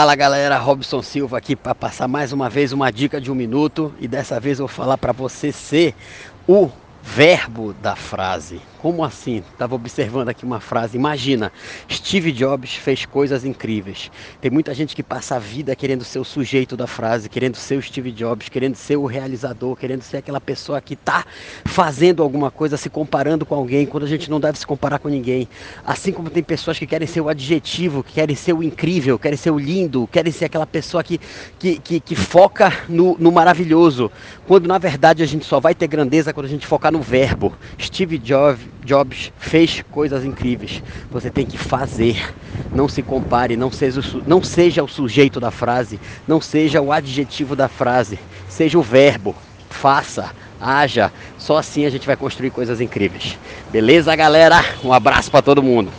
[0.00, 3.94] Fala galera, Robson Silva aqui para passar mais uma vez uma dica de um minuto.
[4.00, 5.94] E dessa vez eu vou falar para você ser
[6.48, 6.70] o
[7.14, 8.60] verbo da frase.
[8.78, 9.42] Como assim?
[9.52, 10.96] Estava observando aqui uma frase.
[10.96, 11.52] Imagina,
[11.90, 14.10] Steve Jobs fez coisas incríveis.
[14.40, 17.76] Tem muita gente que passa a vida querendo ser o sujeito da frase, querendo ser
[17.76, 21.26] o Steve Jobs, querendo ser o realizador, querendo ser aquela pessoa que está
[21.64, 25.08] fazendo alguma coisa, se comparando com alguém, quando a gente não deve se comparar com
[25.08, 25.48] ninguém.
[25.84, 29.36] Assim como tem pessoas que querem ser o adjetivo, que querem ser o incrível, querem
[29.36, 31.20] ser o lindo, querem ser aquela pessoa que,
[31.58, 34.10] que, que, que foca no, no maravilhoso,
[34.46, 37.52] quando na verdade a gente só vai ter grandeza quando a gente focar no verbo.
[37.80, 40.82] Steve Jobs Jobs fez coisas incríveis.
[41.10, 42.34] Você tem que fazer.
[42.72, 46.92] Não se compare, não seja, o, não seja o sujeito da frase, não seja o
[46.92, 48.18] adjetivo da frase,
[48.48, 49.34] seja o verbo.
[49.68, 51.12] Faça, haja.
[51.36, 53.36] Só assim a gente vai construir coisas incríveis.
[53.72, 54.64] Beleza, galera?
[54.84, 55.90] Um abraço para todo mundo.